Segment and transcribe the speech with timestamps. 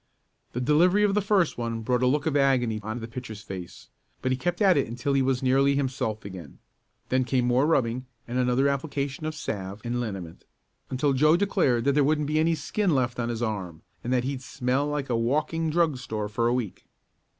[0.53, 3.89] The delivery of the first one brought a look of agony on the pitcher's face,
[4.23, 6.57] but he kept at it until he was nearly himself again.
[7.09, 10.43] Then came more rubbing and another application of salve and liniment,
[10.89, 14.23] until Joe declared that there wouldn't be any skin left on his arm, and that
[14.23, 16.87] he'd smell like a walking drug store for a week.